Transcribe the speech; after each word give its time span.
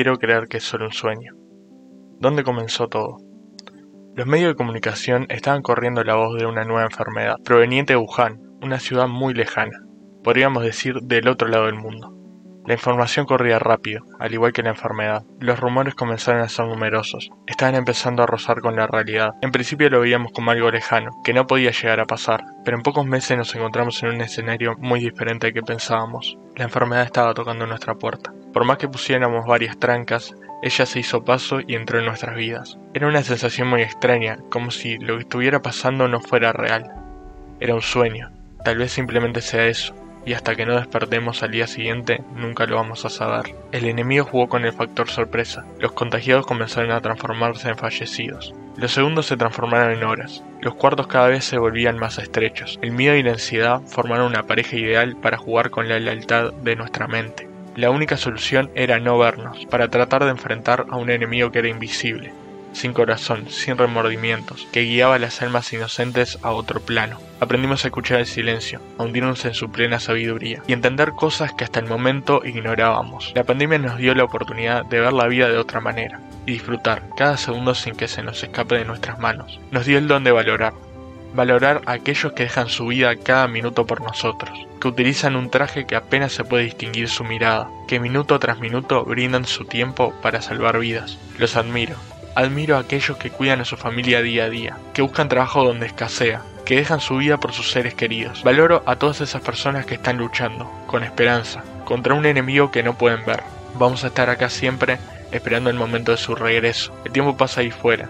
quiero 0.00 0.16
creer 0.16 0.48
que 0.48 0.56
es 0.56 0.64
solo 0.64 0.86
un 0.86 0.92
sueño. 0.92 1.34
¿Dónde 2.20 2.42
comenzó 2.42 2.88
todo? 2.88 3.18
Los 4.16 4.26
medios 4.26 4.48
de 4.48 4.54
comunicación 4.54 5.26
estaban 5.28 5.60
corriendo 5.60 6.02
la 6.04 6.14
voz 6.14 6.38
de 6.38 6.46
una 6.46 6.64
nueva 6.64 6.84
enfermedad, 6.84 7.36
proveniente 7.44 7.92
de 7.92 7.98
Wuhan, 7.98 8.40
una 8.62 8.78
ciudad 8.78 9.08
muy 9.08 9.34
lejana, 9.34 9.78
podríamos 10.24 10.62
decir 10.62 10.94
del 11.02 11.28
otro 11.28 11.48
lado 11.48 11.66
del 11.66 11.74
mundo. 11.74 12.16
La 12.66 12.72
información 12.72 13.26
corría 13.26 13.58
rápido, 13.58 14.00
al 14.18 14.32
igual 14.32 14.54
que 14.54 14.62
la 14.62 14.70
enfermedad. 14.70 15.22
Los 15.38 15.60
rumores 15.60 15.94
comenzaron 15.94 16.40
a 16.40 16.48
ser 16.48 16.64
numerosos, 16.64 17.28
estaban 17.46 17.74
empezando 17.74 18.22
a 18.22 18.26
rozar 18.26 18.62
con 18.62 18.76
la 18.76 18.86
realidad. 18.86 19.32
En 19.42 19.52
principio 19.52 19.90
lo 19.90 20.00
veíamos 20.00 20.32
como 20.32 20.50
algo 20.50 20.70
lejano, 20.70 21.10
que 21.22 21.34
no 21.34 21.46
podía 21.46 21.72
llegar 21.72 22.00
a 22.00 22.06
pasar, 22.06 22.42
pero 22.64 22.78
en 22.78 22.82
pocos 22.82 23.04
meses 23.04 23.36
nos 23.36 23.54
encontramos 23.54 24.02
en 24.02 24.14
un 24.14 24.22
escenario 24.22 24.76
muy 24.78 25.00
diferente 25.00 25.48
al 25.48 25.52
que 25.52 25.62
pensábamos. 25.62 26.38
La 26.56 26.64
enfermedad 26.64 27.04
estaba 27.04 27.34
tocando 27.34 27.66
nuestra 27.66 27.96
puerta. 27.96 28.32
Por 28.52 28.64
más 28.64 28.78
que 28.78 28.88
pusiéramos 28.88 29.46
varias 29.46 29.78
trancas, 29.78 30.34
ella 30.62 30.84
se 30.84 31.00
hizo 31.00 31.24
paso 31.24 31.60
y 31.66 31.74
entró 31.74 31.98
en 31.98 32.06
nuestras 32.06 32.36
vidas. 32.36 32.78
Era 32.94 33.06
una 33.06 33.22
sensación 33.22 33.68
muy 33.68 33.82
extraña, 33.82 34.38
como 34.50 34.70
si 34.70 34.98
lo 34.98 35.16
que 35.16 35.22
estuviera 35.22 35.62
pasando 35.62 36.08
no 36.08 36.20
fuera 36.20 36.52
real. 36.52 36.90
Era 37.60 37.74
un 37.74 37.82
sueño, 37.82 38.30
tal 38.64 38.78
vez 38.78 38.92
simplemente 38.92 39.40
sea 39.40 39.66
eso, 39.66 39.94
y 40.26 40.34
hasta 40.34 40.54
que 40.54 40.66
no 40.66 40.76
despertemos 40.76 41.42
al 41.42 41.52
día 41.52 41.66
siguiente 41.66 42.22
nunca 42.34 42.66
lo 42.66 42.76
vamos 42.76 43.04
a 43.04 43.10
saber. 43.10 43.54
El 43.72 43.86
enemigo 43.86 44.24
jugó 44.24 44.48
con 44.48 44.64
el 44.64 44.72
factor 44.72 45.08
sorpresa. 45.08 45.64
Los 45.78 45.92
contagiados 45.92 46.46
comenzaron 46.46 46.90
a 46.90 47.00
transformarse 47.00 47.68
en 47.68 47.76
fallecidos. 47.76 48.54
Los 48.76 48.92
segundos 48.92 49.26
se 49.26 49.36
transformaron 49.36 49.92
en 49.92 50.04
horas. 50.04 50.44
Los 50.60 50.74
cuartos 50.74 51.06
cada 51.06 51.28
vez 51.28 51.44
se 51.44 51.58
volvían 51.58 51.98
más 51.98 52.18
estrechos. 52.18 52.78
El 52.82 52.92
miedo 52.92 53.14
y 53.16 53.22
la 53.22 53.32
ansiedad 53.32 53.80
formaron 53.86 54.26
una 54.26 54.46
pareja 54.46 54.76
ideal 54.76 55.16
para 55.16 55.38
jugar 55.38 55.70
con 55.70 55.88
la 55.88 55.98
lealtad 55.98 56.52
de 56.52 56.76
nuestra 56.76 57.06
mente. 57.06 57.49
La 57.76 57.90
única 57.90 58.16
solución 58.16 58.70
era 58.74 58.98
no 58.98 59.16
vernos, 59.18 59.64
para 59.66 59.88
tratar 59.88 60.24
de 60.24 60.30
enfrentar 60.30 60.86
a 60.90 60.96
un 60.96 61.08
enemigo 61.08 61.52
que 61.52 61.60
era 61.60 61.68
invisible, 61.68 62.32
sin 62.72 62.92
corazón, 62.92 63.48
sin 63.48 63.78
remordimientos, 63.78 64.66
que 64.72 64.82
guiaba 64.82 65.18
las 65.18 65.40
almas 65.42 65.72
inocentes 65.72 66.38
a 66.42 66.50
otro 66.50 66.80
plano. 66.80 67.18
Aprendimos 67.40 67.84
a 67.84 67.88
escuchar 67.88 68.20
el 68.20 68.26
silencio, 68.26 68.80
a 68.98 69.04
hundirnos 69.04 69.44
en 69.44 69.54
su 69.54 69.70
plena 69.70 70.00
sabiduría 70.00 70.62
y 70.66 70.72
entender 70.72 71.12
cosas 71.12 71.52
que 71.52 71.64
hasta 71.64 71.80
el 71.80 71.86
momento 71.86 72.42
ignorábamos. 72.44 73.32
La 73.34 73.44
pandemia 73.44 73.78
nos 73.78 73.98
dio 73.98 74.14
la 74.14 74.24
oportunidad 74.24 74.84
de 74.86 75.00
ver 75.00 75.12
la 75.12 75.26
vida 75.26 75.48
de 75.48 75.58
otra 75.58 75.80
manera 75.80 76.20
y 76.46 76.52
disfrutar 76.52 77.02
cada 77.16 77.36
segundo 77.36 77.74
sin 77.74 77.94
que 77.94 78.08
se 78.08 78.22
nos 78.22 78.42
escape 78.42 78.76
de 78.76 78.84
nuestras 78.84 79.18
manos. 79.18 79.60
Nos 79.70 79.86
dio 79.86 79.98
el 79.98 80.08
don 80.08 80.24
de 80.24 80.32
valorar, 80.32 80.74
valorar 81.34 81.82
a 81.86 81.92
aquellos 81.92 82.32
que 82.32 82.44
dejan 82.44 82.68
su 82.68 82.86
vida 82.86 83.14
cada 83.16 83.48
minuto 83.48 83.86
por 83.86 84.00
nosotros, 84.00 84.58
que 84.80 84.88
utilizan 84.88 85.36
un 85.36 85.50
traje 85.50 85.86
que 85.86 85.96
apenas 85.96 86.32
se 86.32 86.44
puede 86.44 86.64
distinguir 86.64 87.08
su 87.08 87.24
mirada, 87.24 87.68
que 87.86 88.00
minuto 88.00 88.38
tras 88.38 88.58
minuto 88.58 89.04
brindan 89.04 89.44
su 89.44 89.64
tiempo 89.64 90.14
para 90.22 90.42
salvar 90.42 90.78
vidas. 90.78 91.18
Los 91.38 91.56
admiro, 91.56 91.96
Admiro 92.34 92.76
a 92.76 92.80
aquellos 92.80 93.16
que 93.16 93.30
cuidan 93.30 93.60
a 93.60 93.64
su 93.64 93.76
familia 93.76 94.22
día 94.22 94.44
a 94.44 94.48
día, 94.48 94.76
que 94.94 95.02
buscan 95.02 95.28
trabajo 95.28 95.64
donde 95.64 95.86
escasea, 95.86 96.42
que 96.64 96.76
dejan 96.76 97.00
su 97.00 97.16
vida 97.16 97.38
por 97.38 97.52
sus 97.52 97.72
seres 97.72 97.94
queridos. 97.94 98.44
Valoro 98.44 98.84
a 98.86 98.96
todas 98.96 99.20
esas 99.20 99.42
personas 99.42 99.84
que 99.84 99.94
están 99.94 100.18
luchando, 100.18 100.70
con 100.86 101.02
esperanza, 101.02 101.64
contra 101.84 102.14
un 102.14 102.26
enemigo 102.26 102.70
que 102.70 102.84
no 102.84 102.96
pueden 102.96 103.26
ver. 103.26 103.42
Vamos 103.74 104.04
a 104.04 104.08
estar 104.08 104.30
acá 104.30 104.48
siempre 104.48 104.98
esperando 105.32 105.70
el 105.70 105.76
momento 105.76 106.12
de 106.12 106.18
su 106.18 106.36
regreso. 106.36 106.94
El 107.04 107.12
tiempo 107.12 107.36
pasa 107.36 107.62
ahí 107.62 107.72
fuera, 107.72 108.08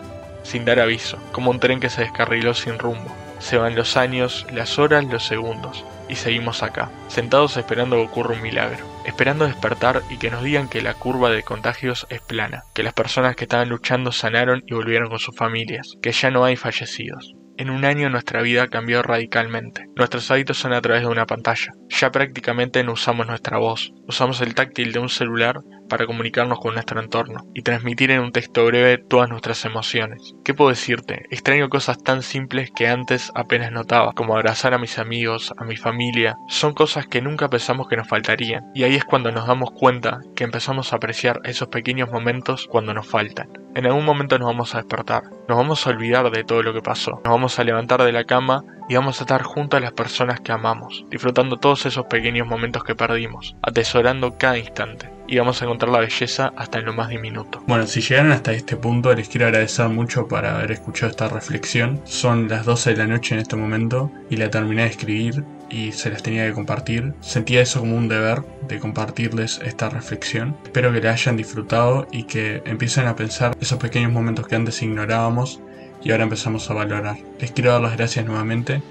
sin 0.50 0.64
dar 0.64 0.80
aviso, 0.80 1.16
como 1.30 1.52
un 1.52 1.60
tren 1.60 1.78
que 1.78 1.90
se 1.90 2.00
descarriló 2.00 2.54
sin 2.54 2.76
rumbo. 2.76 3.14
Se 3.38 3.56
van 3.56 3.76
los 3.76 3.96
años, 3.96 4.46
las 4.52 4.80
horas, 4.80 5.04
los 5.04 5.24
segundos, 5.24 5.84
y 6.08 6.16
seguimos 6.16 6.64
acá, 6.64 6.90
sentados 7.06 7.56
esperando 7.56 7.96
que 7.96 8.02
ocurra 8.02 8.34
un 8.34 8.42
milagro, 8.42 8.84
esperando 9.06 9.46
despertar 9.46 10.02
y 10.10 10.18
que 10.18 10.30
nos 10.30 10.42
digan 10.42 10.68
que 10.68 10.82
la 10.82 10.94
curva 10.94 11.30
de 11.30 11.44
contagios 11.44 12.04
es 12.10 12.20
plana, 12.20 12.64
que 12.74 12.82
las 12.82 12.94
personas 12.94 13.36
que 13.36 13.44
estaban 13.44 13.68
luchando 13.68 14.10
sanaron 14.10 14.64
y 14.66 14.74
volvieron 14.74 15.08
con 15.08 15.20
sus 15.20 15.36
familias, 15.36 15.94
que 16.02 16.10
ya 16.10 16.32
no 16.32 16.44
hay 16.44 16.56
fallecidos. 16.56 17.32
En 17.56 17.70
un 17.70 17.84
año 17.84 18.10
nuestra 18.10 18.42
vida 18.42 18.68
cambió 18.68 19.02
radicalmente. 19.02 19.84
Nuestros 19.94 20.30
hábitos 20.30 20.58
son 20.58 20.72
a 20.72 20.80
través 20.80 21.02
de 21.02 21.08
una 21.08 21.26
pantalla. 21.26 21.72
Ya 21.90 22.10
prácticamente 22.10 22.82
no 22.82 22.94
usamos 22.94 23.26
nuestra 23.26 23.58
voz, 23.58 23.92
usamos 24.08 24.40
el 24.40 24.54
táctil 24.54 24.92
de 24.92 24.98
un 24.98 25.10
celular 25.10 25.60
para 25.90 26.06
comunicarnos 26.06 26.60
con 26.60 26.72
nuestro 26.72 27.00
entorno 27.00 27.44
y 27.52 27.60
transmitir 27.60 28.10
en 28.10 28.20
un 28.20 28.32
texto 28.32 28.64
breve 28.64 28.96
todas 28.96 29.28
nuestras 29.28 29.62
emociones. 29.66 30.34
¿Qué 30.42 30.54
puedo 30.54 30.70
decirte? 30.70 31.26
Extraño 31.30 31.68
cosas 31.68 32.02
tan 32.02 32.22
simples 32.22 32.70
que 32.70 32.88
antes 32.88 33.30
apenas 33.34 33.72
notaba, 33.72 34.12
como 34.14 34.34
abrazar 34.34 34.72
a 34.72 34.78
mis 34.78 34.98
amigos, 34.98 35.52
a 35.58 35.64
mi 35.64 35.76
familia. 35.76 36.36
Son 36.48 36.72
cosas 36.72 37.06
que 37.06 37.20
nunca 37.20 37.50
pensamos 37.50 37.88
que 37.88 37.96
nos 37.96 38.08
faltarían, 38.08 38.70
y 38.74 38.84
ahí 38.84 38.94
es 38.94 39.04
cuando 39.04 39.32
nos 39.32 39.46
damos 39.46 39.72
cuenta 39.72 40.20
que 40.34 40.44
empezamos 40.44 40.92
a 40.92 40.96
apreciar 40.96 41.40
esos 41.44 41.68
pequeños 41.68 42.10
momentos 42.10 42.66
cuando 42.66 42.94
nos 42.94 43.06
faltan. 43.06 43.50
En 43.74 43.86
algún 43.86 44.04
momento 44.04 44.38
nos 44.38 44.46
vamos 44.46 44.74
a 44.74 44.78
despertar, 44.78 45.24
nos 45.48 45.58
vamos 45.58 45.86
a 45.86 45.90
olvidar 45.90 46.30
de 46.30 46.44
todo 46.44 46.62
lo 46.62 46.72
que 46.72 46.82
pasó, 46.82 47.12
nos 47.12 47.32
vamos 47.32 47.58
a 47.58 47.64
levantar 47.64 48.02
de 48.02 48.12
la 48.12 48.24
cama 48.24 48.64
y 48.88 48.94
vamos 48.94 49.20
a 49.20 49.24
estar 49.24 49.42
junto 49.42 49.76
a 49.76 49.80
las 49.80 49.92
personas 49.92 50.40
que 50.40 50.52
amamos, 50.52 51.04
disfrutando 51.10 51.56
todos 51.56 51.86
esos 51.86 52.06
pequeños 52.06 52.46
momentos 52.46 52.84
que 52.84 52.94
perdimos, 52.94 53.56
atesorando 53.62 54.36
cada 54.38 54.58
instante 54.58 55.19
y 55.30 55.38
vamos 55.38 55.62
a 55.62 55.64
encontrar 55.64 55.92
la 55.92 56.00
belleza 56.00 56.52
hasta 56.56 56.80
en 56.80 56.86
lo 56.86 56.92
más 56.92 57.08
diminuto. 57.08 57.62
Bueno, 57.68 57.86
si 57.86 58.00
llegaron 58.00 58.32
hasta 58.32 58.52
este 58.52 58.76
punto, 58.76 59.14
les 59.14 59.28
quiero 59.28 59.46
agradecer 59.46 59.88
mucho 59.88 60.26
por 60.26 60.44
haber 60.44 60.72
escuchado 60.72 61.08
esta 61.08 61.28
reflexión. 61.28 62.00
Son 62.04 62.48
las 62.48 62.66
12 62.66 62.90
de 62.90 62.96
la 62.96 63.06
noche 63.06 63.36
en 63.36 63.40
este 63.40 63.54
momento 63.54 64.10
y 64.28 64.36
la 64.36 64.50
terminé 64.50 64.82
de 64.82 64.88
escribir 64.88 65.44
y 65.70 65.92
se 65.92 66.10
las 66.10 66.24
tenía 66.24 66.46
que 66.46 66.52
compartir. 66.52 67.14
Sentía 67.20 67.60
eso 67.60 67.78
como 67.78 67.96
un 67.96 68.08
deber 68.08 68.42
de 68.66 68.80
compartirles 68.80 69.60
esta 69.64 69.88
reflexión. 69.88 70.56
Espero 70.64 70.92
que 70.92 71.00
la 71.00 71.12
hayan 71.12 71.36
disfrutado 71.36 72.08
y 72.10 72.24
que 72.24 72.64
empiecen 72.66 73.06
a 73.06 73.14
pensar 73.14 73.56
esos 73.60 73.78
pequeños 73.78 74.10
momentos 74.10 74.48
que 74.48 74.56
antes 74.56 74.82
ignorábamos 74.82 75.60
y 76.02 76.10
ahora 76.10 76.24
empezamos 76.24 76.68
a 76.70 76.74
valorar. 76.74 77.18
Les 77.38 77.52
quiero 77.52 77.70
dar 77.70 77.82
las 77.82 77.96
gracias 77.96 78.26
nuevamente 78.26 78.82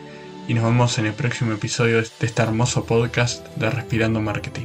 y 0.48 0.54
nos 0.54 0.64
vemos 0.64 0.98
en 1.00 1.08
el 1.08 1.14
próximo 1.14 1.52
episodio 1.52 1.98
de 1.98 2.08
este 2.22 2.42
hermoso 2.42 2.86
podcast 2.86 3.46
de 3.58 3.70
Respirando 3.70 4.22
Marketing. 4.22 4.58